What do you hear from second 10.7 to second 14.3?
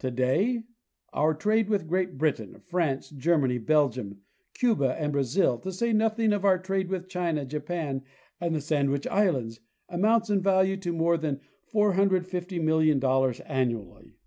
to more than $45,000,000 annually.